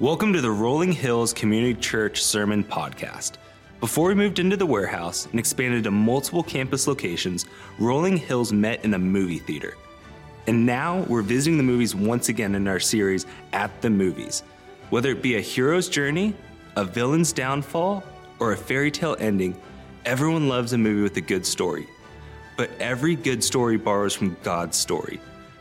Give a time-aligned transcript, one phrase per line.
[0.00, 3.32] Welcome to the Rolling Hills Community Church Sermon Podcast.
[3.80, 7.44] Before we moved into the warehouse and expanded to multiple campus locations,
[7.78, 9.76] Rolling Hills met in a movie theater.
[10.46, 14.42] And now we're visiting the movies once again in our series, At the Movies.
[14.88, 16.34] Whether it be a hero's journey,
[16.76, 18.02] a villain's downfall,
[18.38, 19.54] or a fairy tale ending,
[20.06, 21.86] everyone loves a movie with a good story.
[22.56, 25.20] But every good story borrows from God's story.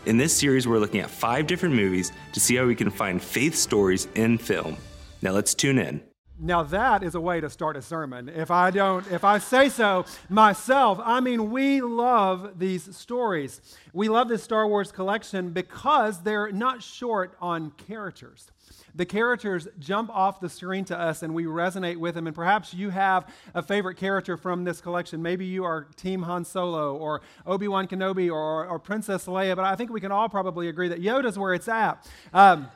[0.09, 3.21] In this series, we're looking at five different movies to see how we can find
[3.21, 4.75] faith stories in film.
[5.21, 6.01] Now let's tune in.
[6.39, 8.27] Now that is a way to start a sermon.
[8.27, 13.61] If I don't, if I say so myself, I mean, we love these stories.
[13.93, 18.47] We love this Star Wars collection because they're not short on characters.
[18.95, 22.27] The characters jump off the screen to us and we resonate with them.
[22.27, 25.21] And perhaps you have a favorite character from this collection.
[25.21, 29.65] Maybe you are Team Han Solo or Obi Wan Kenobi or, or, Princess Leia, but
[29.65, 32.09] I think we can all probably agree that Yoda's where it's at.
[32.33, 32.69] Um,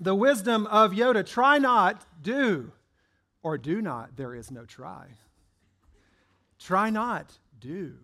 [0.00, 2.72] the wisdom of Yoda try not, do,
[3.42, 4.16] or do not.
[4.16, 5.06] There is no try.
[6.58, 7.94] Try not, do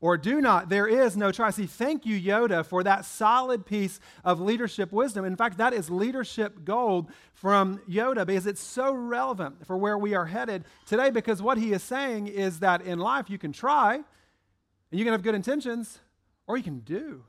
[0.00, 1.50] or do not, there is no try.
[1.50, 5.24] See, thank you, Yoda, for that solid piece of leadership wisdom.
[5.24, 10.14] In fact, that is leadership gold from Yoda because it's so relevant for where we
[10.14, 11.10] are headed today.
[11.10, 15.12] Because what he is saying is that in life, you can try and you can
[15.12, 15.98] have good intentions,
[16.46, 17.24] or you can do.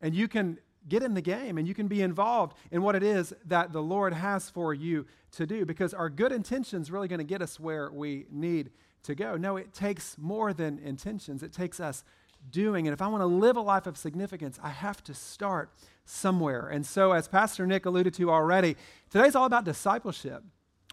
[0.00, 0.58] And you can
[0.88, 3.82] get in the game and you can be involved in what it is that the
[3.82, 7.60] Lord has for you to do because our good intentions really going to get us
[7.60, 8.70] where we need
[9.04, 9.36] to go.
[9.36, 12.04] No, it takes more than intentions, it takes us
[12.50, 12.86] doing.
[12.86, 15.70] And if I want to live a life of significance, I have to start
[16.04, 16.68] somewhere.
[16.68, 18.76] And so, as Pastor Nick alluded to already,
[19.10, 20.42] today's all about discipleship.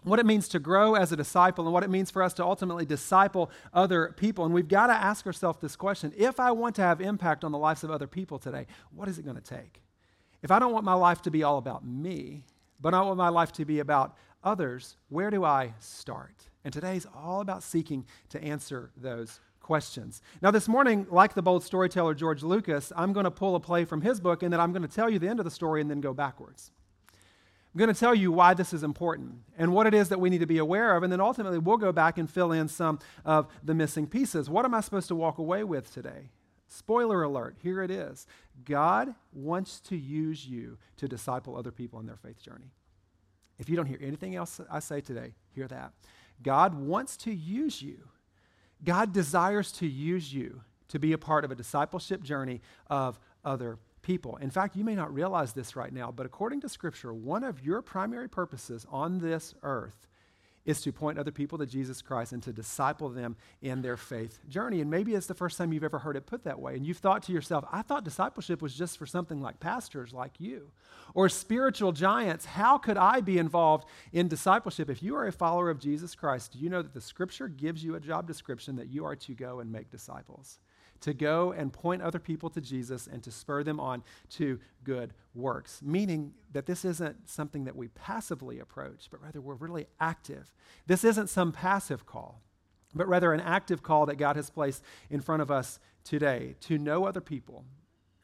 [0.04, 2.44] What it means to grow as a disciple and what it means for us to
[2.44, 4.44] ultimately disciple other people.
[4.44, 7.50] And we've got to ask ourselves this question if I want to have impact on
[7.50, 9.82] the lives of other people today, what is it going to take?
[10.40, 12.44] If I don't want my life to be all about me,
[12.80, 16.34] but I want my life to be about others, where do I start?
[16.64, 20.22] And today's all about seeking to answer those questions.
[20.40, 23.84] Now, this morning, like the bold storyteller George Lucas, I'm going to pull a play
[23.84, 25.80] from his book and then I'm going to tell you the end of the story
[25.80, 26.70] and then go backwards.
[27.74, 30.30] I'm going to tell you why this is important and what it is that we
[30.30, 32.98] need to be aware of, and then ultimately we'll go back and fill in some
[33.26, 34.48] of the missing pieces.
[34.48, 36.30] What am I supposed to walk away with today?
[36.66, 38.26] Spoiler alert, here it is.
[38.64, 42.72] God wants to use you to disciple other people in their faith journey.
[43.58, 45.92] If you don't hear anything else I say today, hear that.
[46.42, 48.08] God wants to use you.
[48.84, 53.78] God desires to use you to be a part of a discipleship journey of other
[54.02, 54.36] people.
[54.36, 57.64] In fact, you may not realize this right now, but according to Scripture, one of
[57.64, 60.06] your primary purposes on this earth
[60.68, 64.38] is to point other people to Jesus Christ and to disciple them in their faith
[64.50, 64.82] journey.
[64.82, 66.76] And maybe it's the first time you've ever heard it put that way.
[66.76, 70.34] And you've thought to yourself, I thought discipleship was just for something like pastors like
[70.38, 70.70] you
[71.14, 72.44] or spiritual giants.
[72.44, 74.90] How could I be involved in discipleship?
[74.90, 77.82] If you are a follower of Jesus Christ, do you know that the scripture gives
[77.82, 80.58] you a job description that you are to go and make disciples?
[81.00, 85.14] To go and point other people to Jesus and to spur them on to good
[85.34, 85.80] works.
[85.82, 90.52] Meaning that this isn't something that we passively approach, but rather we're really active.
[90.86, 92.42] This isn't some passive call,
[92.94, 96.78] but rather an active call that God has placed in front of us today to
[96.78, 97.64] know other people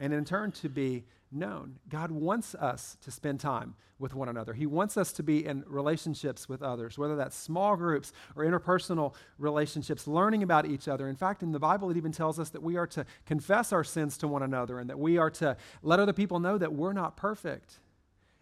[0.00, 1.78] and in turn to be known.
[1.88, 4.53] God wants us to spend time with one another.
[4.53, 9.15] He wants us to be in relationships with others, whether that's small groups or interpersonal
[9.38, 11.09] relationships, learning about each other.
[11.09, 13.84] In fact, in the Bible, it even tells us that we are to confess our
[13.84, 16.93] sins to one another and that we are to let other people know that we're
[16.93, 17.78] not perfect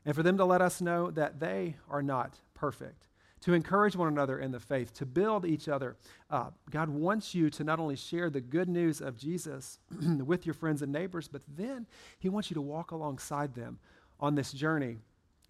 [0.05, 3.07] and for them to let us know that they are not perfect
[3.43, 5.97] to encourage one another in the faith, to build each other
[6.31, 6.57] up.
[6.71, 9.79] God wants you to not only share the good news of Jesus
[10.25, 11.87] with your friends and neighbors, but then
[12.19, 13.79] He wants you to walk alongside them
[14.21, 14.99] on this journey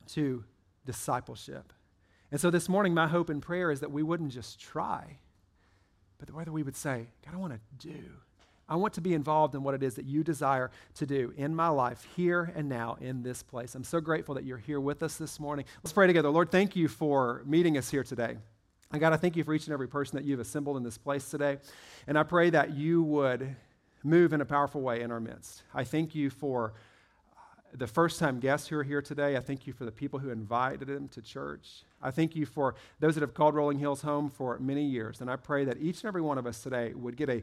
[0.08, 0.42] to
[0.86, 1.72] discipleship.
[2.30, 5.19] And so this morning, my hope and prayer is that we wouldn't just try,
[6.19, 8.04] but whether we would say, God, I want to do.
[8.72, 11.55] I want to be involved in what it is that you desire to do in
[11.55, 13.75] my life here and now in this place.
[13.75, 15.66] I'm so grateful that you're here with us this morning.
[15.84, 16.31] Let's pray together.
[16.31, 18.39] Lord, thank you for meeting us here today.
[18.91, 20.97] And God, I thank you for each and every person that you've assembled in this
[20.97, 21.59] place today.
[22.07, 23.54] And I pray that you would
[24.03, 25.65] move in a powerful way in our midst.
[25.74, 26.72] I thank you for
[27.36, 27.41] uh,
[27.74, 29.36] the first time guests who are here today.
[29.36, 31.83] I thank you for the people who invited them to church.
[32.01, 35.21] I thank you for those that have called Rolling Hills home for many years.
[35.21, 37.42] And I pray that each and every one of us today would get a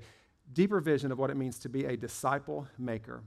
[0.51, 3.23] deeper vision of what it means to be a disciple maker,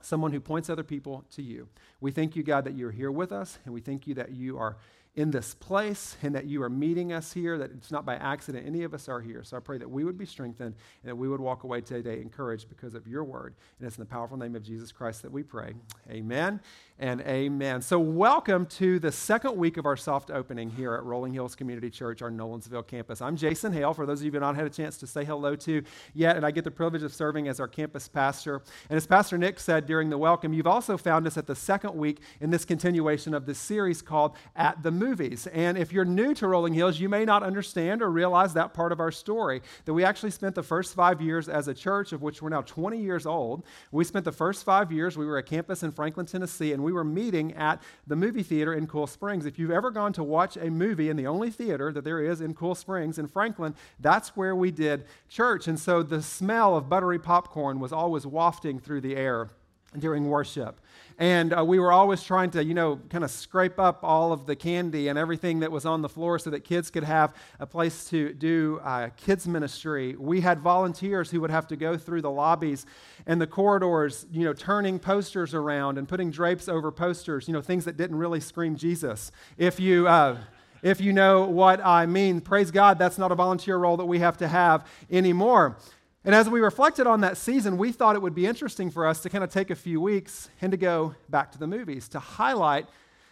[0.00, 1.68] someone who points other people to you.
[2.00, 4.58] We thank you, God, that you're here with us, and we thank you that you
[4.58, 4.76] are
[5.14, 8.64] in this place and that you are meeting us here, that it's not by accident
[8.66, 9.42] any of us are here.
[9.42, 12.20] So I pray that we would be strengthened and that we would walk away today
[12.20, 13.54] encouraged because of your word.
[13.78, 15.74] And it's in the powerful name of Jesus Christ that we pray.
[16.08, 16.60] Amen
[17.00, 17.80] and amen.
[17.80, 21.90] So, welcome to the second week of our soft opening here at Rolling Hills Community
[21.90, 23.22] Church, our Nolensville campus.
[23.22, 25.24] I'm Jason Hale, for those of you who have not had a chance to say
[25.24, 28.62] hello to yet, and I get the privilege of serving as our campus pastor.
[28.90, 31.94] And as Pastor Nick said during the welcome, you've also found us at the second
[31.94, 35.46] week in this continuation of this series called At the Movies.
[35.48, 38.90] And if you're new to Rolling Hills, you may not understand or realize that part
[38.90, 42.22] of our story that we actually spent the first five years as a church, of
[42.22, 43.62] which we're now 20 years old.
[43.92, 46.92] We spent the first five years, we were a campus in Franklin, Tennessee, and we
[46.94, 49.44] were meeting at the movie theater in Cool Springs.
[49.44, 52.40] If you've ever gone to watch a movie in the only theater that there is
[52.40, 55.68] in Cool Springs in Franklin, that's where we did church.
[55.68, 59.50] And so the smell of buttery popcorn was always wafting through the air
[59.96, 60.80] during worship.
[61.20, 64.46] And uh, we were always trying to, you know, kind of scrape up all of
[64.46, 67.66] the candy and everything that was on the floor so that kids could have a
[67.66, 70.14] place to do uh, kids' ministry.
[70.16, 72.86] We had volunteers who would have to go through the lobbies
[73.26, 77.62] and the corridors, you know, turning posters around and putting drapes over posters, you know,
[77.62, 79.32] things that didn't really scream Jesus.
[79.56, 80.38] If you, uh,
[80.82, 84.20] if you know what I mean, praise God, that's not a volunteer role that we
[84.20, 85.76] have to have anymore.
[86.24, 89.20] And as we reflected on that season, we thought it would be interesting for us
[89.20, 92.18] to kind of take a few weeks and to go back to the movies to
[92.18, 92.86] highlight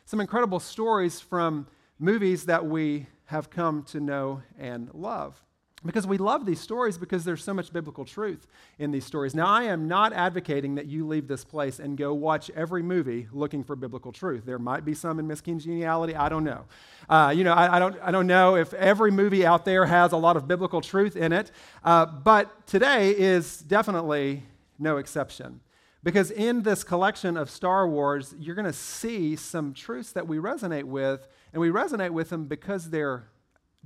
[0.04, 1.66] some incredible stories from
[1.98, 5.42] movies that we have come to know and love.
[5.84, 8.46] Because we love these stories because there's so much biblical truth
[8.78, 9.34] in these stories.
[9.34, 13.28] Now, I am not advocating that you leave this place and go watch every movie
[13.30, 14.46] looking for biblical truth.
[14.46, 16.16] There might be some in Miss Congeniality.
[16.16, 16.64] I don't know.
[17.10, 20.12] Uh, you know, I, I, don't, I don't know if every movie out there has
[20.12, 21.50] a lot of biblical truth in it.
[21.84, 24.44] Uh, but today is definitely
[24.78, 25.60] no exception.
[26.02, 30.38] Because in this collection of Star Wars, you're going to see some truths that we
[30.38, 33.28] resonate with, and we resonate with them because they're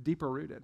[0.01, 0.63] deeper rooted.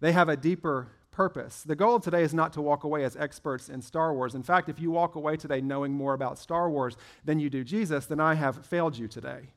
[0.00, 1.62] They have a deeper purpose.
[1.62, 4.34] The goal of today is not to walk away as experts in Star Wars.
[4.34, 7.64] In fact, if you walk away today knowing more about Star Wars than you do
[7.64, 9.48] Jesus, then I have failed you today.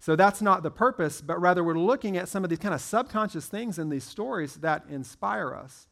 [0.00, 2.80] So that's not the purpose, but rather we're looking at some of these kind of
[2.80, 5.86] subconscious things in these stories that inspire us.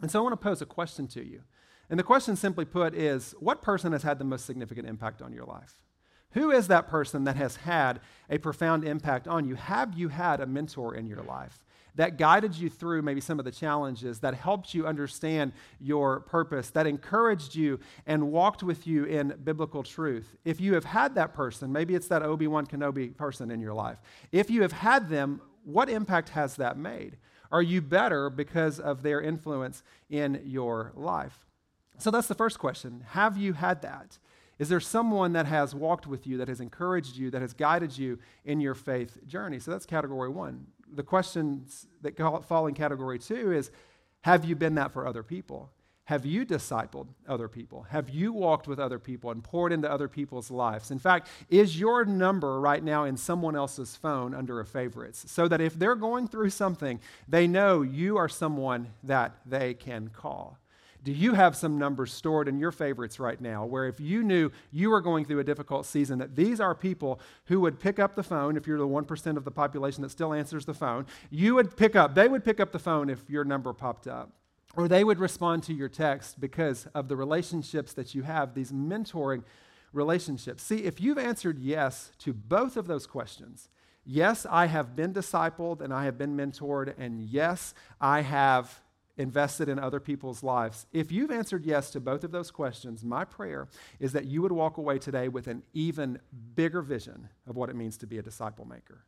[0.00, 1.42] And so I want to pose a question to you.
[1.88, 5.32] And the question, simply put, is what person has had the most significant impact on
[5.32, 5.80] your life?
[6.32, 9.54] Who is that person that has had a profound impact on you?
[9.54, 11.64] Have you had a mentor in your life?
[11.96, 16.70] That guided you through maybe some of the challenges, that helped you understand your purpose,
[16.70, 20.36] that encouraged you and walked with you in biblical truth.
[20.44, 23.74] If you have had that person, maybe it's that Obi Wan Kenobi person in your
[23.74, 24.00] life,
[24.30, 27.16] if you have had them, what impact has that made?
[27.50, 31.46] Are you better because of their influence in your life?
[31.98, 33.04] So that's the first question.
[33.10, 34.18] Have you had that?
[34.58, 37.96] Is there someone that has walked with you, that has encouraged you, that has guided
[37.96, 39.58] you in your faith journey?
[39.58, 40.66] So that's category one
[40.96, 42.16] the questions that
[42.48, 43.70] fall in category two is
[44.22, 45.70] have you been that for other people?
[46.06, 47.82] Have you discipled other people?
[47.90, 50.92] Have you walked with other people and poured into other people's lives?
[50.92, 55.48] In fact, is your number right now in someone else's phone under a favorites so
[55.48, 60.58] that if they're going through something, they know you are someone that they can call?
[61.06, 64.50] Do you have some numbers stored in your favorites right now where if you knew
[64.72, 68.16] you were going through a difficult season, that these are people who would pick up
[68.16, 71.54] the phone, if you're the 1% of the population that still answers the phone, you
[71.54, 74.32] would pick up, they would pick up the phone if your number popped up.
[74.76, 78.72] Or they would respond to your text because of the relationships that you have, these
[78.72, 79.44] mentoring
[79.92, 80.64] relationships.
[80.64, 83.68] See, if you've answered yes to both of those questions,
[84.04, 88.82] yes, I have been discipled and I have been mentored, and yes, I have
[89.18, 90.86] invested in other people's lives.
[90.92, 93.68] If you've answered yes to both of those questions, my prayer
[93.98, 96.18] is that you would walk away today with an even
[96.54, 99.04] bigger vision of what it means to be a disciple maker.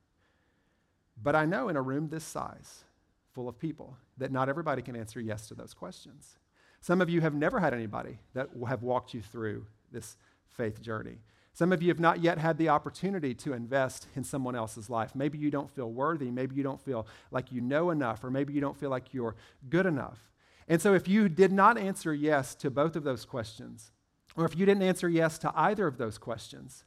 [1.22, 2.84] But I know in a room this size,
[3.32, 6.38] full of people, that not everybody can answer yes to those questions.
[6.80, 10.16] Some of you have never had anybody that have walked you through this
[10.48, 11.18] faith journey.
[11.58, 15.16] Some of you have not yet had the opportunity to invest in someone else's life.
[15.16, 16.30] Maybe you don't feel worthy.
[16.30, 19.34] Maybe you don't feel like you know enough, or maybe you don't feel like you're
[19.68, 20.30] good enough.
[20.68, 23.90] And so, if you did not answer yes to both of those questions,
[24.36, 26.84] or if you didn't answer yes to either of those questions,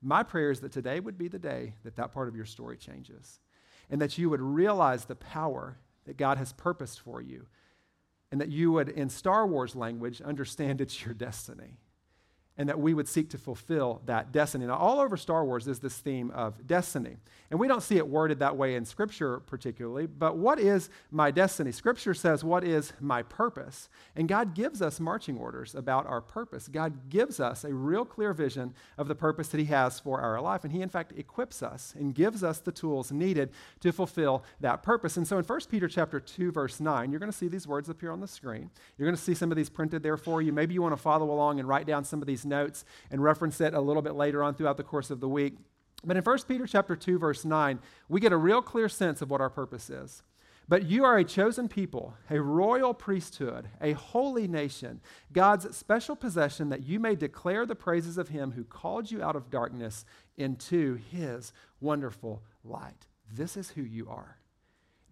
[0.00, 2.76] my prayer is that today would be the day that that part of your story
[2.76, 3.40] changes
[3.90, 7.46] and that you would realize the power that God has purposed for you
[8.30, 11.78] and that you would, in Star Wars language, understand it's your destiny
[12.56, 14.66] and that we would seek to fulfill that destiny.
[14.66, 17.16] Now, all over Star Wars is this theme of destiny.
[17.50, 21.30] And we don't see it worded that way in Scripture particularly, but what is my
[21.30, 21.72] destiny?
[21.72, 23.88] Scripture says, What is my purpose?
[24.16, 26.68] And God gives us marching orders about our purpose.
[26.68, 30.40] God gives us a real clear vision of the purpose that He has for our
[30.40, 30.64] life.
[30.64, 34.82] And He, in fact, equips us and gives us the tools needed to fulfill that
[34.82, 35.16] purpose.
[35.16, 37.88] And so in 1 Peter chapter 2, verse 9, you're going to see these words
[37.88, 38.70] appear on the screen.
[38.96, 40.52] You're going to see some of these printed there for you.
[40.52, 43.60] Maybe you want to follow along and write down some of these notes and reference
[43.60, 45.56] it a little bit later on throughout the course of the week.
[46.04, 49.30] But in 1 Peter chapter 2 verse 9, we get a real clear sense of
[49.30, 50.22] what our purpose is.
[50.66, 56.70] But you are a chosen people, a royal priesthood, a holy nation, God's special possession
[56.70, 60.06] that you may declare the praises of him who called you out of darkness
[60.38, 63.06] into his wonderful light.
[63.30, 64.38] This is who you are.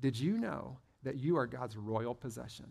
[0.00, 2.66] Did you know that you are God's royal possession?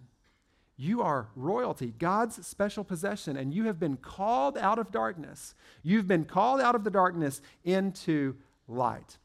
[0.82, 5.54] You are royalty, God's special possession, and you have been called out of darkness.
[5.84, 8.36] You've been called out of the darkness into
[8.68, 9.20] light,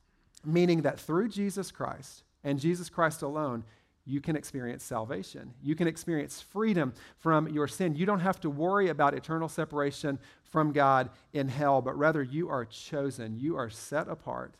[0.44, 3.64] meaning that through Jesus Christ and Jesus Christ alone,
[4.04, 5.54] you can experience salvation.
[5.62, 7.94] You can experience freedom from your sin.
[7.94, 12.50] You don't have to worry about eternal separation from God in hell, but rather you
[12.50, 13.34] are chosen.
[13.34, 14.56] You are set apart.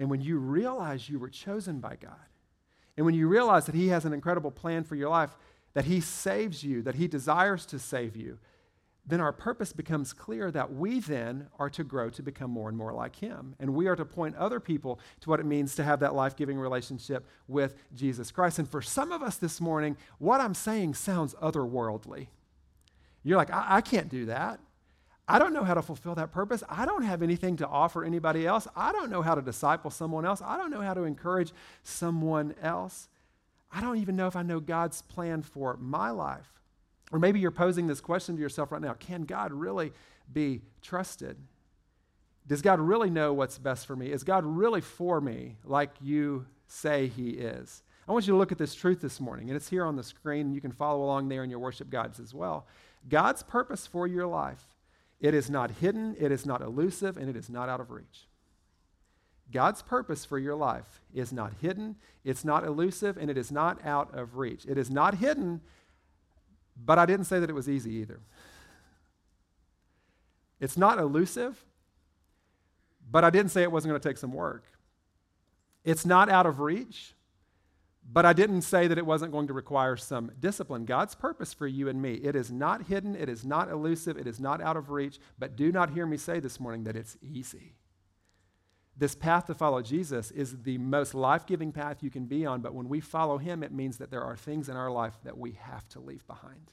[0.00, 2.18] And when you realize you were chosen by God,
[2.96, 5.30] and when you realize that He has an incredible plan for your life,
[5.74, 8.38] that He saves you, that He desires to save you,
[9.06, 12.76] then our purpose becomes clear that we then are to grow to become more and
[12.78, 13.54] more like Him.
[13.58, 16.36] And we are to point other people to what it means to have that life
[16.36, 18.58] giving relationship with Jesus Christ.
[18.58, 22.28] And for some of us this morning, what I'm saying sounds otherworldly.
[23.22, 24.60] You're like, I, I can't do that.
[25.26, 26.64] I don't know how to fulfill that purpose.
[26.68, 28.66] I don't have anything to offer anybody else.
[28.74, 30.42] I don't know how to disciple someone else.
[30.44, 31.52] I don't know how to encourage
[31.84, 33.08] someone else.
[33.72, 36.60] I don't even know if I know God's plan for my life.
[37.12, 39.92] Or maybe you're posing this question to yourself right now Can God really
[40.32, 41.36] be trusted?
[42.46, 44.10] Does God really know what's best for me?
[44.10, 47.82] Is God really for me like you say He is?
[48.08, 50.02] I want you to look at this truth this morning, and it's here on the
[50.02, 52.66] screen, and you can follow along there in your worship guides as well.
[53.08, 54.74] God's purpose for your life,
[55.20, 58.26] it is not hidden, it is not elusive, and it is not out of reach.
[59.52, 63.84] God's purpose for your life is not hidden, it's not elusive, and it is not
[63.84, 64.64] out of reach.
[64.66, 65.60] It is not hidden,
[66.76, 68.20] but I didn't say that it was easy either.
[70.60, 71.64] It's not elusive,
[73.10, 74.64] but I didn't say it wasn't going to take some work.
[75.84, 77.14] It's not out of reach,
[78.12, 80.84] but I didn't say that it wasn't going to require some discipline.
[80.84, 84.26] God's purpose for you and me, it is not hidden, it is not elusive, it
[84.26, 87.16] is not out of reach, but do not hear me say this morning that it's
[87.22, 87.74] easy.
[89.00, 92.60] This path to follow Jesus is the most life giving path you can be on,
[92.60, 95.38] but when we follow him, it means that there are things in our life that
[95.38, 96.70] we have to leave behind.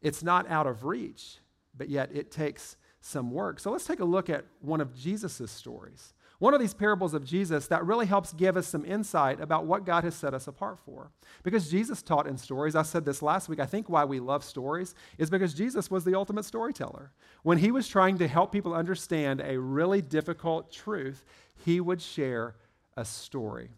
[0.00, 1.38] It's not out of reach,
[1.76, 3.58] but yet it takes some work.
[3.58, 6.14] So let's take a look at one of Jesus' stories.
[6.38, 9.86] One of these parables of Jesus that really helps give us some insight about what
[9.86, 11.10] God has set us apart for.
[11.42, 14.44] Because Jesus taught in stories, I said this last week, I think why we love
[14.44, 17.12] stories is because Jesus was the ultimate storyteller.
[17.42, 21.24] When he was trying to help people understand a really difficult truth,
[21.64, 22.56] he would share
[22.96, 23.70] a story.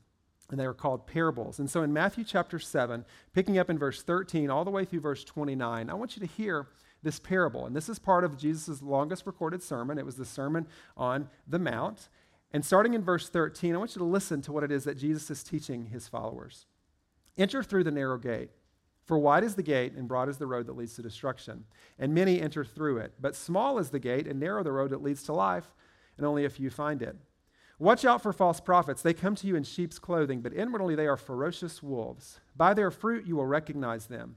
[0.51, 1.59] And they were called parables.
[1.59, 5.01] And so in Matthew chapter 7, picking up in verse 13 all the way through
[5.01, 6.69] verse 29, I want you to hear
[7.03, 7.67] this parable.
[7.67, 9.99] And this is part of Jesus' longest recorded sermon.
[9.99, 12.09] It was the Sermon on the Mount.
[12.53, 14.97] And starting in verse 13, I want you to listen to what it is that
[14.97, 16.67] Jesus is teaching his followers.
[17.37, 18.51] Enter through the narrow gate,
[19.05, 21.65] for wide is the gate and broad is the road that leads to destruction,
[21.99, 23.15] and many enter through it.
[23.21, 25.75] But small is the gate and narrow the road that leads to life,
[26.17, 27.17] and only a few find it.
[27.79, 29.03] Watch out for false prophets.
[29.03, 32.41] They come to you in sheep's clothing, but inwardly they are ferocious wolves.
[32.57, 34.37] By their fruit you will recognize them.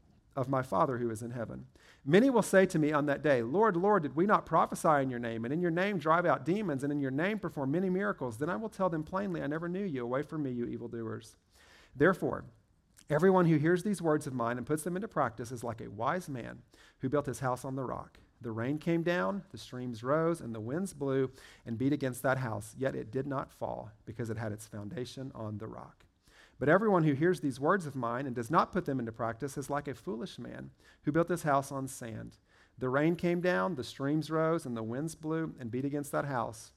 [0.35, 1.65] of my Father who is in heaven.
[2.05, 5.09] Many will say to me on that day, Lord, Lord, did we not prophesy in
[5.09, 7.89] your name, and in your name drive out demons, and in your name perform many
[7.89, 8.37] miracles?
[8.37, 10.03] Then I will tell them plainly, I never knew you.
[10.03, 11.35] Away from me, you evildoers.
[11.95, 12.45] Therefore,
[13.09, 15.91] everyone who hears these words of mine and puts them into practice is like a
[15.91, 16.59] wise man
[16.99, 18.17] who built his house on the rock.
[18.41, 21.29] The rain came down, the streams rose, and the winds blew
[21.65, 25.31] and beat against that house, yet it did not fall because it had its foundation
[25.35, 26.05] on the rock.
[26.61, 29.57] But everyone who hears these words of mine and does not put them into practice
[29.57, 30.69] is like a foolish man
[31.01, 32.37] who built his house on sand.
[32.77, 36.25] The rain came down, the streams rose, and the winds blew and beat against that
[36.25, 36.73] house,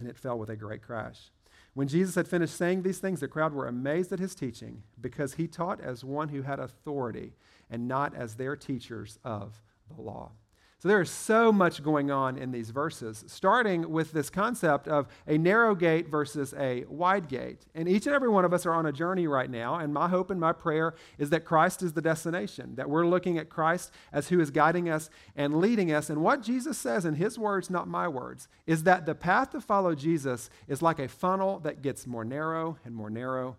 [0.00, 1.30] and it fell with a great crash.
[1.74, 5.34] When Jesus had finished saying these things, the crowd were amazed at his teaching because
[5.34, 7.34] he taught as one who had authority
[7.70, 9.62] and not as their teachers of
[9.94, 10.32] the law.
[10.80, 15.08] So there is so much going on in these verses, starting with this concept of
[15.26, 17.66] a narrow gate versus a wide gate.
[17.74, 20.08] And each and every one of us are on a journey right now, and my
[20.08, 23.92] hope and my prayer is that Christ is the destination, that we're looking at Christ
[24.10, 26.08] as who is guiding us and leading us.
[26.08, 29.60] And what Jesus says in his words, not my words, is that the path to
[29.60, 33.58] follow Jesus is like a funnel that gets more narrow and more narrow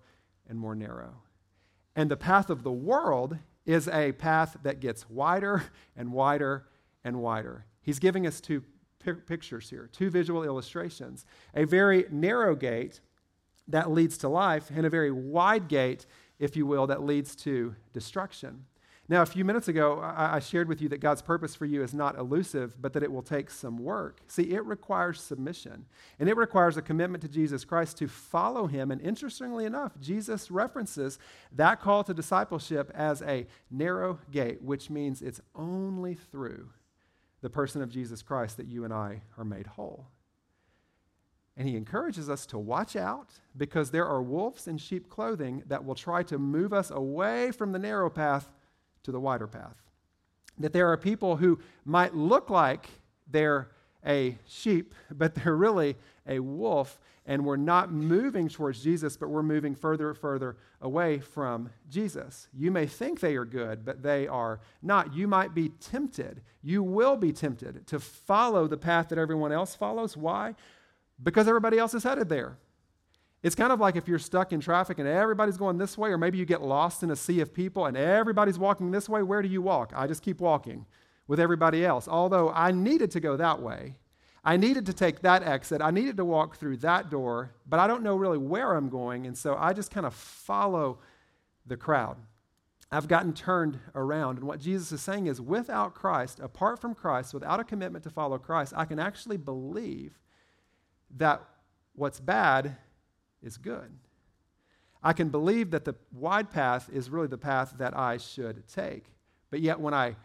[0.49, 1.21] and more narrow.
[1.95, 6.65] And the path of the world is a path that gets wider and wider
[7.03, 7.65] and wider.
[7.81, 8.63] He's giving us two
[9.25, 11.25] pictures here, two visual illustrations.
[11.55, 13.01] A very narrow gate
[13.67, 16.05] that leads to life, and a very wide gate,
[16.39, 18.65] if you will, that leads to destruction.
[19.10, 21.93] Now, a few minutes ago, I, shared with you that God's purpose for you is
[21.93, 24.22] not elusive, but that it will take some work.
[24.27, 25.86] See, it requires submission,
[26.17, 28.89] and it requires a commitment to Jesus Christ to follow him.
[28.89, 31.20] And interestingly enough, Jesus references
[31.51, 36.70] that call to discipleship as a narrow gate, which means it's only through
[37.41, 40.07] the person of Jesus Christ that you and I are made whole.
[41.57, 45.83] And he encourages us to watch out because there are wolves in sheep clothing that
[45.83, 48.50] will try to move us away from the narrow path
[49.03, 49.75] to the wider path.
[50.57, 52.88] That there are people who might look like
[53.29, 53.69] they're
[54.05, 59.43] a sheep, but they're really a wolf, and we're not moving towards Jesus, but we're
[59.43, 62.47] moving further and further away from Jesus.
[62.53, 65.13] You may think they are good, but they are not.
[65.13, 66.41] You might be tempted.
[66.63, 70.17] You will be tempted to follow the path that everyone else follows.
[70.17, 70.55] Why?
[71.21, 72.57] Because everybody else is headed there.
[73.43, 76.17] It's kind of like if you're stuck in traffic and everybody's going this way, or
[76.17, 79.23] maybe you get lost in a sea of people and everybody's walking this way.
[79.23, 79.93] Where do you walk?
[79.95, 80.85] I just keep walking
[81.27, 82.07] with everybody else.
[82.07, 83.95] Although I needed to go that way,
[84.43, 85.81] I needed to take that exit.
[85.81, 89.27] I needed to walk through that door, but I don't know really where I'm going.
[89.27, 91.00] And so I just kind of follow
[91.65, 92.17] the crowd.
[92.91, 94.38] I've gotten turned around.
[94.38, 98.10] And what Jesus is saying is without Christ, apart from Christ, without a commitment to
[98.10, 100.19] follow Christ, I can actually believe
[101.17, 101.41] that
[101.93, 102.77] what's bad
[103.41, 103.91] is good.
[105.03, 109.05] I can believe that the wide path is really the path that I should take.
[109.50, 110.15] But yet, when I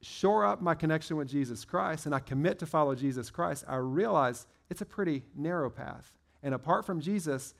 [0.00, 3.76] shore up my connection with Jesus Christ and I commit to follow Jesus Christ, I
[3.76, 6.12] realize it's a pretty narrow path.
[6.42, 7.54] And apart from Jesus,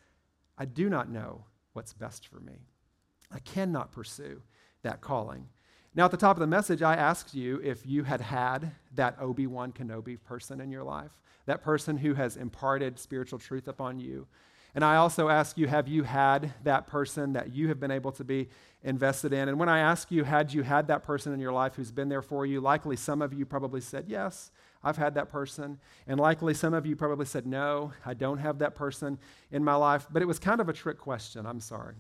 [0.57, 2.67] I do not know what's best for me.
[3.33, 4.43] I cannot pursue
[4.83, 5.49] that calling.
[5.95, 9.17] Now, at the top of the message, I asked you if you had had that
[9.21, 11.11] Obi Wan Kenobi person in your life,
[11.47, 14.27] that person who has imparted spiritual truth upon you,
[14.75, 18.13] and I also ask you, have you had that person that you have been able
[18.13, 18.49] to be
[18.83, 19.49] invested in?
[19.49, 22.09] And when I ask you, had you had that person in your life who's been
[22.09, 24.51] there for you, likely some of you probably said, yes,
[24.85, 25.79] I've had that person.
[26.07, 29.19] And likely some of you probably said, no, I don't have that person
[29.51, 30.07] in my life.
[30.13, 31.47] But it was kind of a trick question.
[31.47, 31.97] I'm sorry.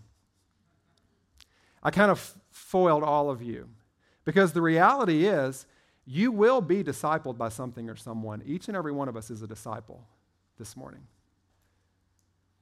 [1.83, 3.69] I kind of foiled all of you
[4.25, 5.67] because the reality is,
[6.11, 8.43] you will be discipled by something or someone.
[8.47, 10.07] Each and every one of us is a disciple
[10.59, 11.03] this morning.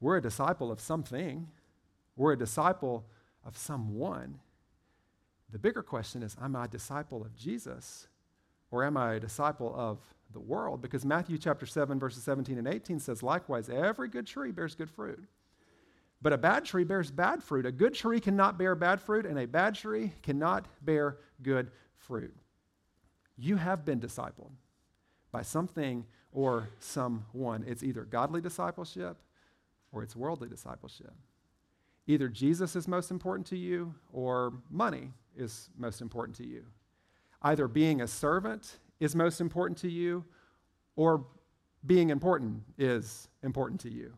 [0.01, 1.49] We're a disciple of something,
[2.17, 3.05] we're a disciple
[3.45, 4.39] of someone.
[5.51, 8.09] The bigger question is Am I a disciple of Jesus
[8.71, 9.99] or am I a disciple of
[10.33, 10.83] the world?
[10.83, 14.91] Because Matthew chapter 7, verses 17 and 18 says, Likewise, every good tree bears good
[14.91, 15.23] fruit.
[16.21, 17.67] But a bad tree bears bad fruit.
[17.67, 22.35] A good tree cannot bear bad fruit, and a bad tree cannot bear good fruit.
[23.37, 24.51] You have been discipled
[25.31, 27.65] by something or someone.
[27.67, 29.19] It's either godly discipleship
[29.97, 31.15] or it's worldly discipleship.
[32.07, 36.65] Either Jesus is most important to you or money is most important to you.
[37.41, 40.23] Either being a servant is most important to you
[40.97, 41.25] or
[41.87, 44.13] being important is important to you.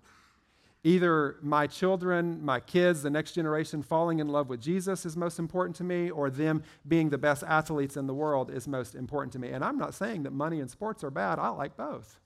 [0.82, 5.38] Either my children, my kids, the next generation falling in love with Jesus is most
[5.38, 9.32] important to me, or them being the best athletes in the world is most important
[9.32, 9.50] to me.
[9.50, 12.20] And I'm not saying that money and sports are bad, I like both.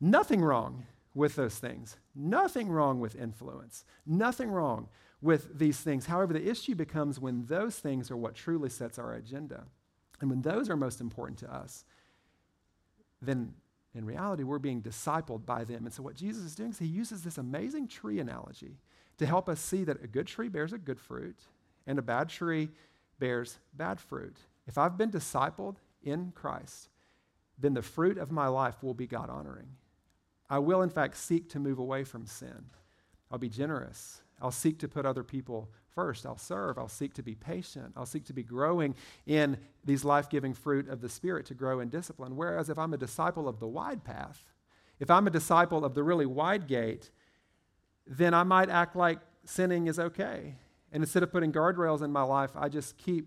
[0.00, 0.86] Nothing wrong
[1.18, 1.96] with those things.
[2.14, 3.84] Nothing wrong with influence.
[4.06, 4.88] Nothing wrong
[5.20, 6.06] with these things.
[6.06, 9.64] However, the issue becomes when those things are what truly sets our agenda.
[10.20, 11.84] And when those are most important to us,
[13.20, 13.52] then
[13.94, 15.86] in reality, we're being discipled by them.
[15.86, 18.78] And so, what Jesus is doing is he uses this amazing tree analogy
[19.16, 21.36] to help us see that a good tree bears a good fruit
[21.84, 22.68] and a bad tree
[23.18, 24.36] bears bad fruit.
[24.68, 26.90] If I've been discipled in Christ,
[27.58, 29.66] then the fruit of my life will be God honoring.
[30.50, 32.66] I will, in fact, seek to move away from sin.
[33.30, 34.22] I'll be generous.
[34.40, 36.24] I'll seek to put other people first.
[36.24, 36.78] I'll serve.
[36.78, 37.92] I'll seek to be patient.
[37.96, 38.94] I'll seek to be growing
[39.26, 42.36] in these life giving fruit of the Spirit to grow in discipline.
[42.36, 44.42] Whereas if I'm a disciple of the wide path,
[45.00, 47.10] if I'm a disciple of the really wide gate,
[48.06, 50.54] then I might act like sinning is okay.
[50.92, 53.26] And instead of putting guardrails in my life, I just keep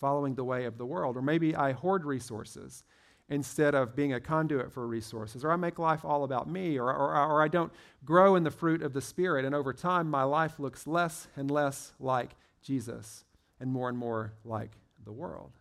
[0.00, 1.16] following the way of the world.
[1.16, 2.84] Or maybe I hoard resources
[3.28, 5.44] instead of being a conduit for resources.
[5.44, 7.72] Or I make life all about me, or, or, or I don't
[8.04, 9.44] grow in the fruit of the Spirit.
[9.44, 12.32] And over time, my life looks less and less like
[12.62, 13.24] Jesus
[13.60, 14.72] and more and more like
[15.04, 15.52] the world.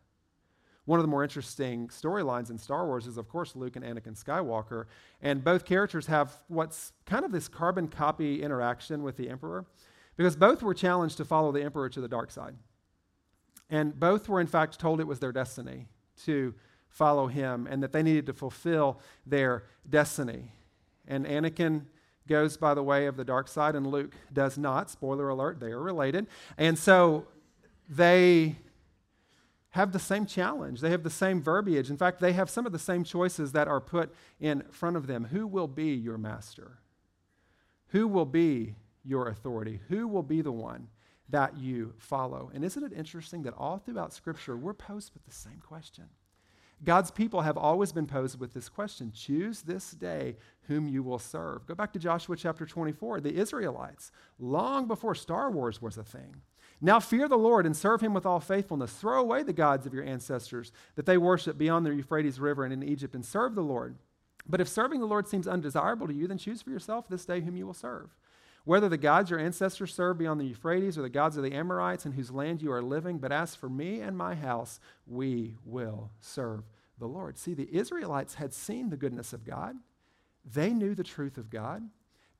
[0.86, 4.22] One of the more interesting storylines in Star Wars is, of course, Luke and Anakin
[4.22, 4.86] Skywalker.
[5.22, 9.66] And both characters have what's kind of this carbon copy interaction with the Emperor,
[10.18, 12.56] because both were challenged to follow the Emperor to the dark side.
[13.70, 15.88] And both were, in fact, told it was their destiny
[16.26, 16.54] to
[16.94, 20.52] follow him and that they needed to fulfill their destiny.
[21.08, 21.86] And Anakin
[22.28, 24.90] goes by the way of the dark side, and Luke does not.
[24.90, 26.28] Spoiler alert, they are related.
[26.58, 27.26] And so
[27.90, 28.56] they
[29.72, 30.80] have the same challenge.
[30.82, 31.90] They have the same verbiage.
[31.90, 35.08] In fact, they have some of the same choices that are put in front of
[35.08, 35.26] them.
[35.26, 36.78] Who will be your master?
[37.88, 39.82] Who will be your authority?
[39.90, 40.90] Who will be the one
[41.30, 42.52] that you follow?
[42.54, 46.06] And isn't it interesting that all throughout Scripture, we're posed with the same question?
[46.84, 50.36] God's people have always been posed with this question choose this day
[50.68, 51.66] whom you will serve.
[51.66, 53.22] Go back to Joshua chapter 24.
[53.22, 56.42] The Israelites, long before Star Wars was a thing,
[56.82, 58.92] now fear the Lord and serve him with all faithfulness.
[58.94, 62.74] Throw away the gods of your ancestors that they worship beyond the Euphrates River and
[62.74, 63.96] in Egypt and serve the Lord.
[64.48, 67.40] But if serving the Lord seems undesirable to you, then choose for yourself this day
[67.40, 68.10] whom you will serve.
[68.66, 72.06] Whether the gods your ancestors served beyond the Euphrates or the gods of the Amorites
[72.06, 76.12] in whose land you are living, but as for me and my house, we will
[76.22, 76.64] serve
[76.98, 77.38] the Lord.
[77.38, 79.76] See, the Israelites had seen the goodness of God,
[80.46, 81.84] they knew the truth of God.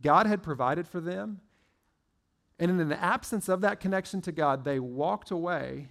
[0.02, 1.40] God had provided for them.
[2.60, 5.88] And in the absence of that connection to God, they walked away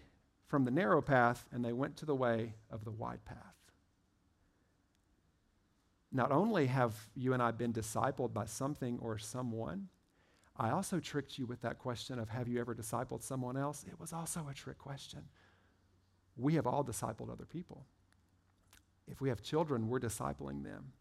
[0.47, 3.39] from the narrow path and they went to the way of the wide path.
[6.13, 9.89] Not only have you and I been discipled by something or someone,
[10.57, 13.85] I also tricked you with that question of have you ever discipled someone else?
[13.89, 15.21] It was also a trick question.
[16.37, 17.87] We have all discipled other people.
[19.11, 20.93] If we have children, we're discipling them.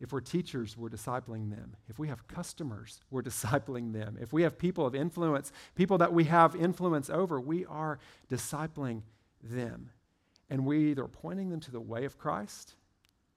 [0.00, 1.76] If we're teachers, we're discipling them.
[1.88, 4.16] If we have customers, we're discipling them.
[4.20, 7.98] If we have people of influence, people that we have influence over, we are
[8.30, 9.02] discipling
[9.42, 9.90] them.
[10.50, 12.74] And we're either pointing them to the way of Christ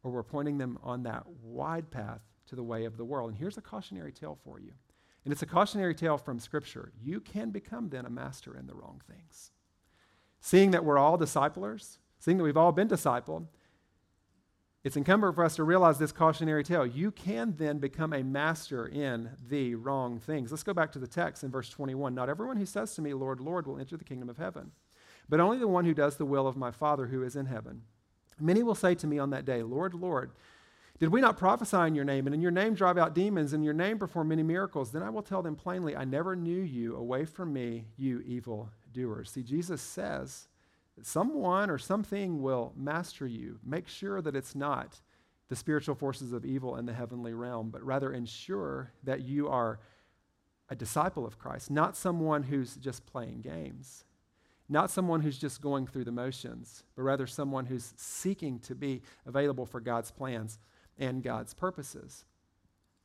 [0.04, 3.32] or we're pointing them on that wide path to the way of the world.
[3.32, 4.72] And here's a cautionary tale for you.
[5.24, 6.92] And it's a cautionary tale from Scripture.
[7.02, 9.52] You can become then a master in the wrong things.
[10.40, 13.46] Seeing that we're all disciplers, seeing that we've all been discipled,
[14.84, 16.88] it's incumbent for us to realize this cautionary tale.
[16.88, 20.50] You can then become a master in the wrong things.
[20.50, 22.16] Let's go back to the text in verse 21.
[22.16, 24.72] Not everyone who says to me, Lord, Lord, will enter the kingdom of heaven,
[25.30, 27.84] but only the one who does the will of my Father who is in heaven.
[28.40, 30.32] Many will say to me on that day, Lord, Lord,
[31.02, 33.62] did we not prophesy in your name, and in your name drive out demons, and
[33.62, 34.92] in your name perform many miracles?
[34.92, 36.96] Then I will tell them plainly, I never knew you.
[36.96, 39.32] Away from me, you evil doers.
[39.32, 40.48] See, Jesus says,
[41.02, 43.58] someone or something will master you.
[43.66, 45.02] Make sure that it's not
[45.50, 49.80] the spiritual forces of evil in the heavenly realm, but rather ensure that you are
[50.70, 54.06] a disciple of Christ, not someone who's just playing games,
[54.70, 59.02] not someone who's just going through the motions, but rather someone who's seeking to be
[59.26, 60.60] available for God's plans
[60.98, 62.26] and God's purposes.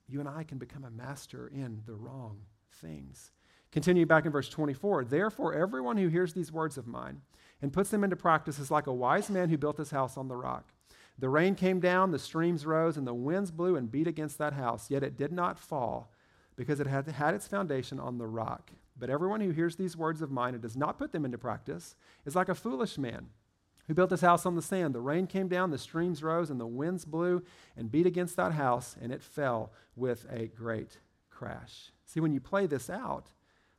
[0.09, 2.43] You and I can become a master in the wrong
[2.81, 3.33] things.
[3.73, 5.05] Continue back in verse 24.
[5.05, 7.23] Therefore, everyone who hears these words of mine
[7.61, 10.29] and puts them into practice is like a wise man who built his house on
[10.29, 10.73] the rock.
[11.19, 14.53] The rain came down, the streams rose, and the winds blew and beat against that
[14.53, 16.13] house, yet it did not fall
[16.57, 18.71] because it had had its foundation on the rock.
[18.99, 21.97] But everyone who hears these words of mine and does not put them into practice
[22.25, 23.29] is like a foolish man
[23.87, 24.95] who built his house on the sand.
[24.95, 27.43] The rain came down, the streams rose, and the winds blew
[27.77, 30.99] and beat against that house, and it fell with a great
[31.31, 31.93] crash.
[32.05, 33.31] See, when you play this out,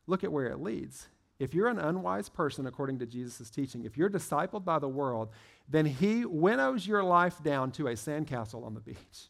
[0.06, 1.08] look at where it leads.
[1.38, 5.28] If you're an unwise person, according to Jesus' teaching, if you're discipled by the world,
[5.68, 9.28] then he winnows your life down to a sandcastle on the beach.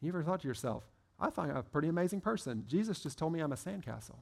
[0.00, 0.84] You ever thought to yourself,
[1.18, 2.64] I find I'm a pretty amazing person.
[2.66, 4.16] Jesus just told me I'm a sandcastle.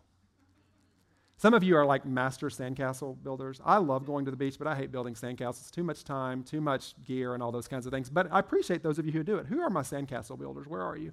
[1.43, 3.61] Some of you are like master sandcastle builders.
[3.65, 5.73] I love going to the beach, but I hate building sandcastles.
[5.73, 8.09] Too much time, too much gear, and all those kinds of things.
[8.09, 9.47] But I appreciate those of you who do it.
[9.47, 10.69] Who are my sandcastle builders?
[10.69, 11.11] Where are you?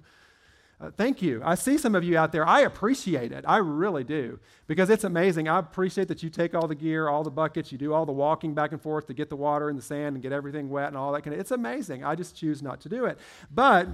[0.80, 1.42] Uh, thank you.
[1.44, 2.46] I see some of you out there.
[2.46, 3.44] I appreciate it.
[3.44, 4.38] I really do.
[4.68, 5.48] Because it's amazing.
[5.48, 8.12] I appreciate that you take all the gear, all the buckets, you do all the
[8.12, 10.86] walking back and forth to get the water and the sand and get everything wet
[10.86, 12.04] and all that kind of It's amazing.
[12.04, 13.18] I just choose not to do it.
[13.50, 13.88] But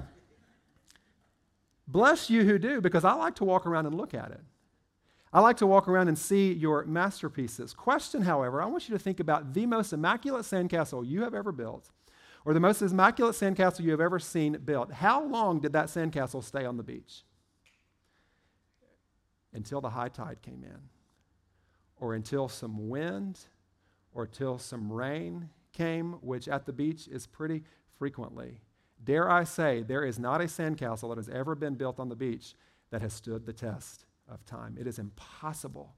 [1.88, 4.42] bless you who do because I like to walk around and look at it.
[5.32, 7.74] I like to walk around and see your masterpieces.
[7.74, 11.52] Question, however, I want you to think about the most immaculate sandcastle you have ever
[11.52, 11.90] built
[12.46, 16.42] or the most immaculate sandcastle you have ever seen built, how long did that sandcastle
[16.42, 17.24] stay on the beach?
[19.52, 20.78] Until the high tide came in,
[21.96, 23.40] or until some wind,
[24.14, 27.64] or until some rain came, which at the beach is pretty
[27.98, 28.60] frequently.
[29.02, 32.14] Dare I say, there is not a sandcastle that has ever been built on the
[32.14, 32.54] beach
[32.90, 34.76] that has stood the test of time.
[34.78, 35.94] It is impossible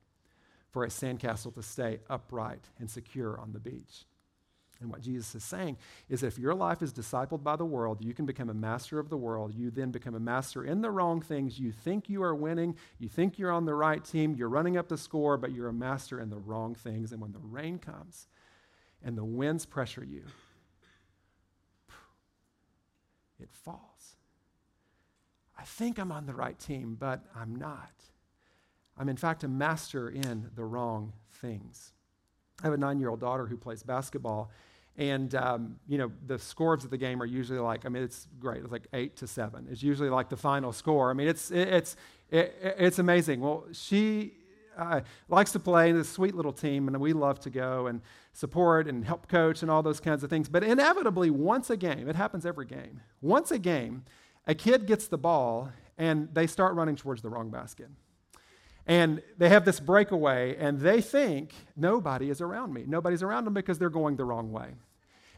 [0.70, 4.04] for a sandcastle to stay upright and secure on the beach.
[4.80, 5.76] And what Jesus is saying
[6.08, 9.08] is if your life is discipled by the world, you can become a master of
[9.08, 9.52] the world.
[9.54, 11.58] You then become a master in the wrong things.
[11.58, 12.76] You think you are winning.
[12.98, 14.36] You think you're on the right team.
[14.36, 17.10] You're running up the score, but you're a master in the wrong things.
[17.10, 18.28] And when the rain comes
[19.02, 20.22] and the winds pressure you,
[23.40, 24.16] it falls.
[25.58, 27.90] I think I'm on the right team, but I'm not.
[28.98, 31.92] I'm, in fact, a master in the wrong things.
[32.62, 34.50] I have a nine year old daughter who plays basketball.
[34.96, 38.26] And, um, you know, the scores of the game are usually like, I mean, it's
[38.40, 38.62] great.
[38.64, 39.68] It's like eight to seven.
[39.70, 41.11] It's usually like the final score.
[41.11, 41.96] I mean, it's, it, it's,
[42.30, 43.40] it, it's amazing.
[43.40, 44.32] Well, she
[44.76, 48.00] uh, likes to play in this sweet little team, and we love to go and
[48.32, 50.48] support and help coach and all those kinds of things.
[50.48, 54.04] But inevitably, once a game, it happens every game, once a game,
[54.48, 57.88] a kid gets the ball and they start running towards the wrong basket.
[58.88, 62.85] And they have this breakaway, and they think nobody is around me.
[62.87, 64.70] Nobody's around them because they're going the wrong way.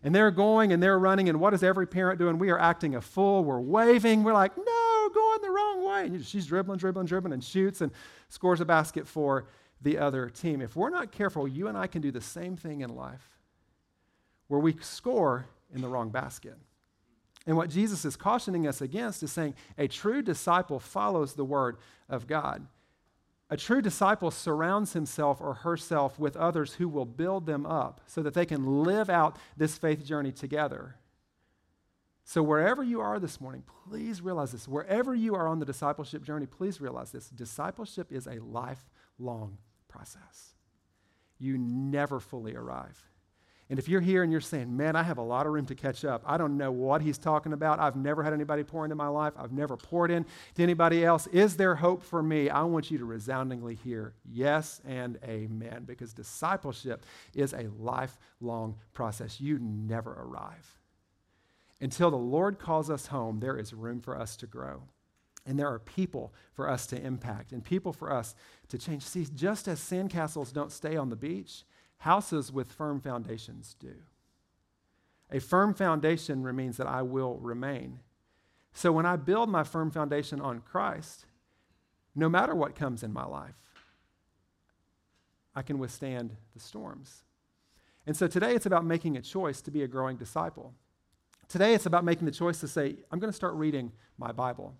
[0.04, 2.38] And they're going and they're running, and what is every parent doing?
[2.38, 3.42] We are acting a fool.
[3.44, 4.22] We're waving.
[4.22, 6.06] We're like, no, going the wrong way.
[6.06, 7.90] And she's dribbling, dribbling, dribbling, and shoots and
[8.28, 9.48] scores a basket for
[9.82, 10.62] the other team.
[10.62, 13.26] If we're not careful, you and I can do the same thing in life
[14.46, 16.56] where we score in the wrong basket.
[17.46, 21.78] And what Jesus is cautioning us against is saying a true disciple follows the word
[22.08, 22.64] of God.
[23.52, 28.22] A true disciple surrounds himself or herself with others who will build them up so
[28.22, 30.94] that they can live out this faith journey together.
[32.22, 34.68] So, wherever you are this morning, please realize this.
[34.68, 37.28] Wherever you are on the discipleship journey, please realize this.
[37.28, 39.58] Discipleship is a lifelong
[39.88, 40.54] process.
[41.40, 43.09] You never fully arrive.
[43.70, 45.76] And if you're here and you're saying, man, I have a lot of room to
[45.76, 47.78] catch up, I don't know what he's talking about.
[47.78, 51.28] I've never had anybody pour into my life, I've never poured in to anybody else.
[51.28, 52.50] Is there hope for me?
[52.50, 59.40] I want you to resoundingly hear yes and amen because discipleship is a lifelong process.
[59.40, 60.80] You never arrive.
[61.80, 64.82] Until the Lord calls us home, there is room for us to grow.
[65.46, 68.34] And there are people for us to impact and people for us
[68.68, 69.04] to change.
[69.04, 71.64] See, just as sandcastles don't stay on the beach,
[72.00, 73.94] Houses with firm foundations do.
[75.30, 78.00] A firm foundation means that I will remain.
[78.72, 81.26] So when I build my firm foundation on Christ,
[82.14, 83.54] no matter what comes in my life,
[85.54, 87.24] I can withstand the storms.
[88.06, 90.72] And so today it's about making a choice to be a growing disciple.
[91.48, 94.74] Today it's about making the choice to say, I'm going to start reading my Bible.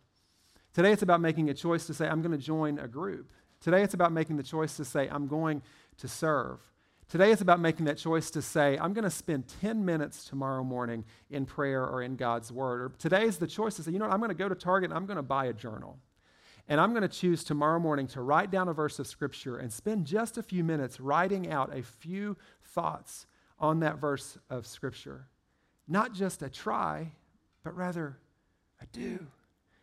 [0.72, 3.30] Today it's about making a choice to say, I'm going to join a group.
[3.60, 5.60] Today it's about making the choice to say, I'm going
[5.98, 6.60] to serve.
[7.10, 10.62] Today is about making that choice to say, I'm going to spend 10 minutes tomorrow
[10.62, 12.80] morning in prayer or in God's Word.
[12.80, 14.54] Or today is the choice to say, you know what, I'm going to go to
[14.54, 15.98] Target and I'm going to buy a journal.
[16.68, 19.72] And I'm going to choose tomorrow morning to write down a verse of Scripture and
[19.72, 23.26] spend just a few minutes writing out a few thoughts
[23.58, 25.26] on that verse of Scripture.
[25.88, 27.10] Not just a try,
[27.64, 28.18] but rather
[28.80, 29.26] a do.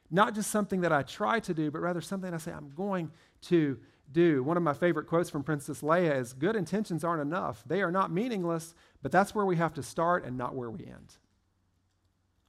[0.09, 3.11] Not just something that I try to do, but rather something I say, I'm going
[3.47, 3.77] to
[4.11, 4.43] do.
[4.43, 7.63] One of my favorite quotes from Princess Leia is Good intentions aren't enough.
[7.65, 10.85] They are not meaningless, but that's where we have to start and not where we
[10.85, 11.15] end.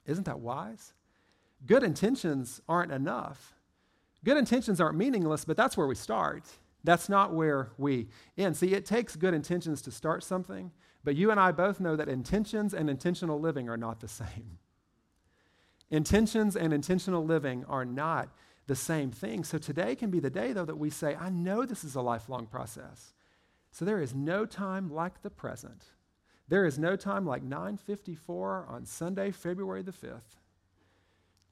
[0.06, 0.94] Isn't that wise?
[1.66, 3.54] Good intentions aren't enough.
[4.24, 6.44] Good intentions aren't meaningless, but that's where we start.
[6.84, 8.56] That's not where we end.
[8.56, 10.70] See, it takes good intentions to start something,
[11.04, 14.58] but you and I both know that intentions and intentional living are not the same.
[15.90, 18.28] Intentions and intentional living are not
[18.68, 19.42] the same thing.
[19.44, 22.02] So today can be the day, though, that we say, I know this is a
[22.02, 23.14] lifelong process.
[23.72, 25.85] So there is no time like the present.
[26.48, 30.37] There is no time like 954 on Sunday, February the 5th,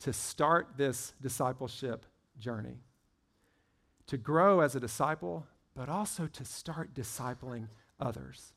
[0.00, 2.04] to start this discipleship
[2.38, 2.82] journey.
[4.08, 8.52] To grow as a disciple, but also to start discipling others.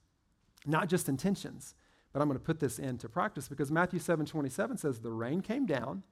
[0.66, 1.76] Not just intentions,
[2.12, 5.42] but I'm going to put this into practice because Matthew 7 27 says, The rain
[5.42, 6.04] came down,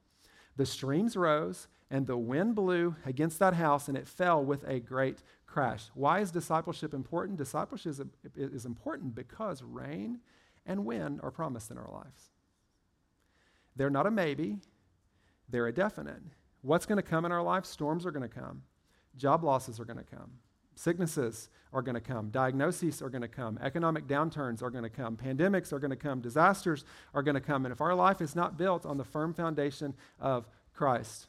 [0.58, 4.80] the streams rose, and the wind blew against that house, and it fell with a
[4.80, 5.84] great crash.
[5.94, 7.38] Why is discipleship important?
[7.38, 8.02] Discipleship is,
[8.36, 10.18] is important because rain
[10.66, 12.32] and wind are promised in our lives.
[13.76, 14.58] They're not a maybe,
[15.48, 16.22] they're a definite.
[16.62, 17.64] What's going to come in our life?
[17.64, 18.62] Storms are going to come,
[19.16, 20.32] job losses are going to come,
[20.78, 22.30] Sicknesses are going to come.
[22.30, 23.58] Diagnoses are going to come.
[23.60, 25.16] Economic downturns are going to come.
[25.16, 26.20] Pandemics are going to come.
[26.20, 27.66] Disasters are going to come.
[27.66, 31.26] And if our life is not built on the firm foundation of Christ,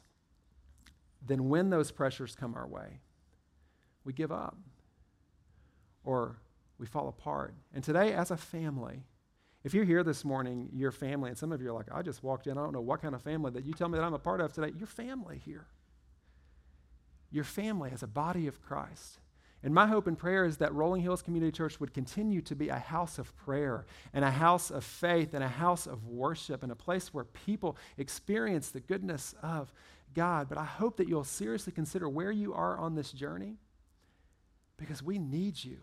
[1.26, 3.00] then when those pressures come our way,
[4.04, 4.56] we give up
[6.04, 6.36] or
[6.78, 7.52] we fall apart.
[7.74, 9.02] And today, as a family,
[9.64, 12.22] if you're here this morning, your family, and some of you are like, I just
[12.22, 14.14] walked in, I don't know what kind of family that you tell me that I'm
[14.14, 14.72] a part of today.
[14.78, 15.66] Your family here.
[17.32, 19.18] Your family as a body of Christ.
[19.62, 22.70] And my hope and prayer is that Rolling Hills Community Church would continue to be
[22.70, 26.72] a house of prayer and a house of faith and a house of worship and
[26.72, 29.72] a place where people experience the goodness of
[30.14, 30.48] God.
[30.48, 33.56] But I hope that you'll seriously consider where you are on this journey
[34.78, 35.80] because we need you.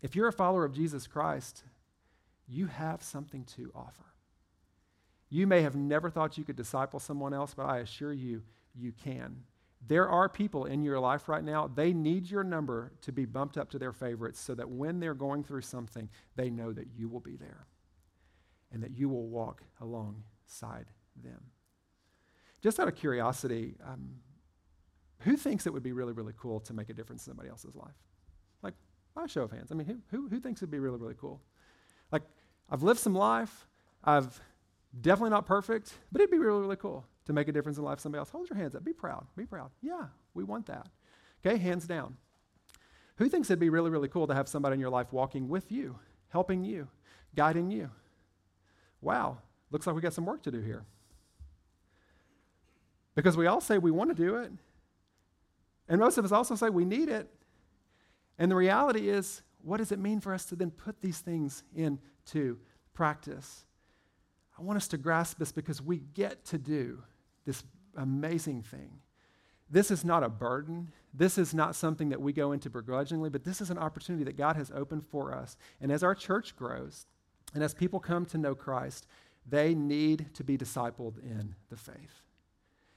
[0.00, 1.64] If you're a follower of Jesus Christ,
[2.46, 4.04] you have something to offer.
[5.28, 8.42] You may have never thought you could disciple someone else, but I assure you,
[8.74, 9.42] you can.
[9.86, 13.56] There are people in your life right now, they need your number to be bumped
[13.56, 17.08] up to their favorites so that when they're going through something, they know that you
[17.08, 17.66] will be there
[18.72, 20.86] and that you will walk alongside
[21.22, 21.40] them.
[22.62, 24.16] Just out of curiosity, um,
[25.20, 27.74] who thinks it would be really, really cool to make a difference in somebody else's
[27.74, 27.96] life?
[28.62, 28.74] Like,
[29.14, 29.72] by a show of hands.
[29.72, 31.40] I mean, who, who, who thinks it'd be really, really cool?
[32.12, 32.22] Like,
[32.70, 33.66] I've lived some life.
[34.04, 34.40] I've
[35.00, 37.88] definitely not perfect, but it'd be really, really cool to make a difference in the
[37.88, 38.30] life of somebody else.
[38.30, 38.84] Hold your hands up.
[38.84, 39.24] Be proud.
[39.36, 39.70] Be proud.
[39.80, 40.88] Yeah, we want that.
[41.44, 42.16] Okay, hands down.
[43.16, 45.70] Who thinks it'd be really, really cool to have somebody in your life walking with
[45.70, 46.88] you, helping you,
[47.34, 47.90] guiding you?
[49.00, 49.38] Wow,
[49.70, 50.84] looks like we got some work to do here.
[53.14, 54.50] Because we all say we want to do it,
[55.88, 57.28] and most of us also say we need it.
[58.38, 61.62] And the reality is, what does it mean for us to then put these things
[61.74, 62.58] into
[62.94, 63.64] practice?
[64.58, 67.02] I want us to grasp this because we get to do
[67.50, 67.64] this
[67.96, 69.00] amazing thing.
[69.68, 70.92] This is not a burden.
[71.12, 74.36] This is not something that we go into begrudgingly, but this is an opportunity that
[74.36, 75.56] God has opened for us.
[75.80, 77.06] And as our church grows,
[77.52, 79.08] and as people come to know Christ,
[79.48, 82.22] they need to be discipled in the faith.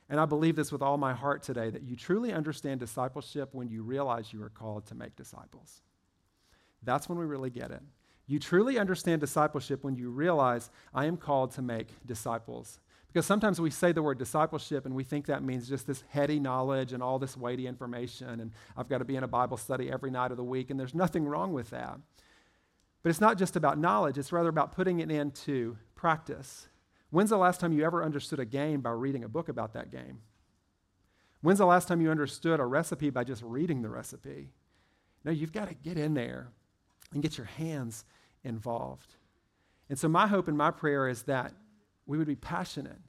[0.08, 3.70] And I believe this with all my heart today that you truly understand discipleship when
[3.70, 5.82] you realize you are called to make disciples.
[6.84, 7.82] That's when we really get it.
[8.28, 12.80] You truly understand discipleship when you realize I am called to make disciples.
[13.14, 16.40] Because sometimes we say the word discipleship and we think that means just this heady
[16.40, 19.92] knowledge and all this weighty information, and I've got to be in a Bible study
[19.92, 22.00] every night of the week, and there's nothing wrong with that.
[23.04, 26.70] But it's not just about knowledge, it's rather about putting it into practice.
[27.12, 29.92] When's the last time you ever understood a game by reading a book about that
[29.92, 30.22] game?
[31.42, 34.54] When's the last time you understood a recipe by just reading the recipe?
[35.24, 36.48] No, you've got to get in there
[37.14, 38.06] and get your hands
[38.44, 39.18] involved.
[39.88, 41.54] And so, my hope and my prayer is that
[42.06, 43.00] we would be passionate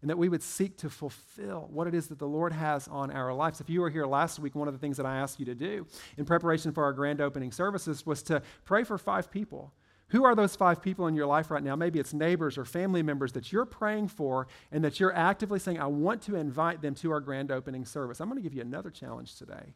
[0.00, 3.10] and that we would seek to fulfill what it is that the Lord has on
[3.12, 3.60] our lives.
[3.60, 5.54] If you were here last week, one of the things that I asked you to
[5.54, 5.86] do
[6.18, 9.72] in preparation for our grand opening services was to pray for five people.
[10.08, 11.74] Who are those five people in your life right now?
[11.76, 15.80] Maybe it's neighbors or family members that you're praying for and that you're actively saying,
[15.80, 18.20] I want to invite them to our grand opening service.
[18.20, 19.72] I'm going to give you another challenge today.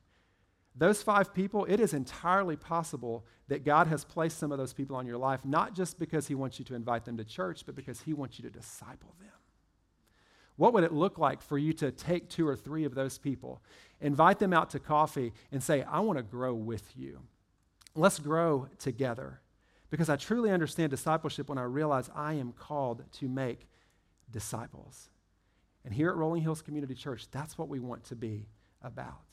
[0.79, 4.97] Those five people, it is entirely possible that God has placed some of those people
[4.97, 7.75] on your life, not just because He wants you to invite them to church, but
[7.75, 9.31] because He wants you to disciple them.
[10.57, 13.62] What would it look like for you to take two or three of those people,
[14.01, 17.21] invite them out to coffee, and say, I want to grow with you?
[17.95, 19.41] Let's grow together.
[19.89, 23.69] Because I truly understand discipleship when I realize I am called to make
[24.31, 25.09] disciples.
[25.85, 28.49] And here at Rolling Hills Community Church, that's what we want to be
[28.83, 29.26] about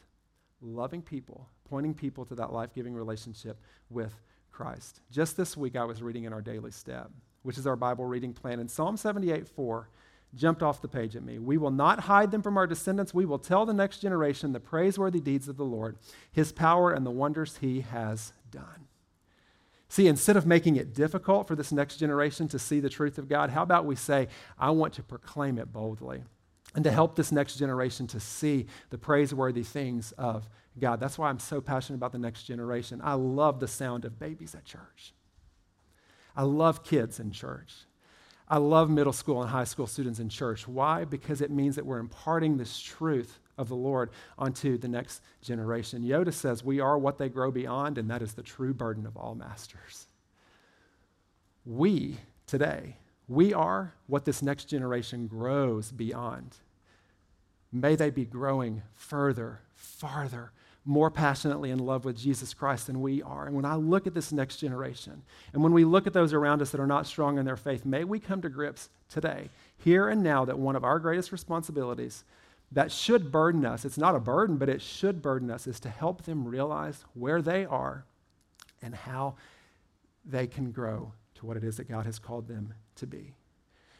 [0.64, 4.14] loving people, pointing people to that life giving relationship with
[4.52, 5.02] Christ.
[5.12, 8.34] Just this week, I was reading in our daily step, which is our Bible reading
[8.34, 9.90] plan, and Psalm 78 4
[10.36, 11.38] jumped off the page at me.
[11.38, 13.14] We will not hide them from our descendants.
[13.14, 15.98] We will tell the next generation the praiseworthy deeds of the Lord,
[16.32, 18.88] his power, and the wonders he has done.
[19.90, 23.30] See, instead of making it difficult for this next generation to see the truth of
[23.30, 26.24] God, how about we say, I want to proclaim it boldly?
[26.76, 31.00] And to help this next generation to see the praiseworthy things of God.
[31.00, 33.00] That's why I'm so passionate about the next generation.
[33.04, 35.14] I love the sound of babies at church.
[36.36, 37.74] I love kids in church.
[38.48, 40.68] I love middle school and high school students in church.
[40.68, 41.06] Why?
[41.06, 46.04] Because it means that we're imparting this truth of the Lord onto the next generation.
[46.04, 49.16] Yoda says, We are what they grow beyond, and that is the true burden of
[49.16, 50.08] all masters.
[51.66, 56.58] We today we are what this next generation grows beyond.
[57.72, 60.52] May they be growing further, farther,
[60.86, 63.48] more passionately in love with Jesus Christ than we are.
[63.48, 66.62] And when I look at this next generation, and when we look at those around
[66.62, 70.10] us that are not strong in their faith, may we come to grips today, here
[70.10, 72.26] and now, that one of our greatest responsibilities
[72.74, 73.86] that should burden us.
[73.86, 77.42] It's not a burden, but it should burden us, is to help them realize where
[77.42, 78.04] they are
[78.82, 79.36] and how
[80.26, 83.34] they can grow to what it is that God has called them to be.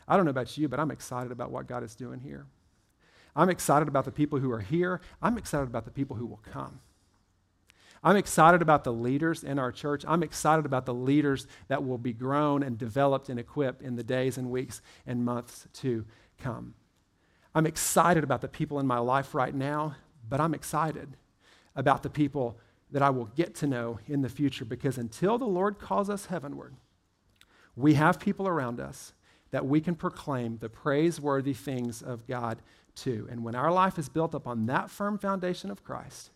[0.08, 2.46] I don't know about you, but I'm excited about what God is doing here.
[3.36, 5.02] I'm excited about the people who are here.
[5.22, 6.82] I'm excited about the people who will come.
[8.04, 10.04] I'm excited about the leaders in our church.
[10.08, 14.04] I'm excited about the leaders that will be grown and developed and equipped in the
[14.04, 16.06] days and weeks and months to
[16.38, 16.76] come.
[17.56, 19.96] I'm excited about the people in my life right now,
[20.28, 21.16] but I'm excited
[21.76, 22.60] about the people
[22.92, 26.26] that I will get to know in the future because until the Lord calls us
[26.28, 26.76] heavenward,
[27.76, 29.14] we have people around us
[29.52, 32.62] that we can proclaim the praiseworthy things of God
[32.96, 33.28] to.
[33.30, 36.32] And when our life is built up on that firm foundation of Christ,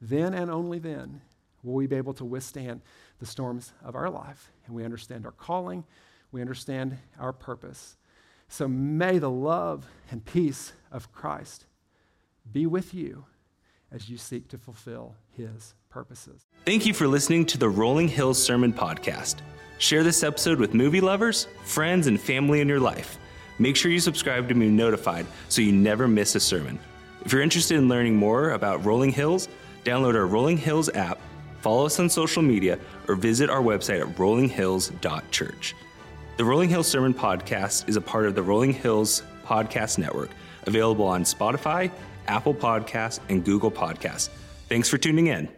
[0.00, 1.20] then and only then
[1.62, 2.82] will we be able to withstand
[3.18, 4.50] the storms of our life.
[4.66, 5.84] And we understand our calling,
[6.32, 7.96] we understand our purpose.
[8.48, 11.66] So may the love and peace of Christ
[12.50, 13.24] be with you
[13.90, 16.44] as you seek to fulfill his purposes.
[16.66, 19.36] Thank you for listening to the Rolling Hills Sermon Podcast.
[19.78, 23.16] Share this episode with movie lovers, friends, and family in your life.
[23.60, 26.80] Make sure you subscribe to be notified so you never miss a sermon.
[27.24, 29.48] If you're interested in learning more about Rolling Hills,
[29.84, 31.20] download our Rolling Hills app,
[31.60, 32.76] follow us on social media,
[33.06, 35.76] or visit our website at rollinghills.church.
[36.36, 40.30] The Rolling Hills Sermon Podcast is a part of the Rolling Hills Podcast Network,
[40.64, 41.92] available on Spotify,
[42.26, 44.28] Apple Podcasts, and Google Podcasts.
[44.68, 45.48] Thanks for tuning in.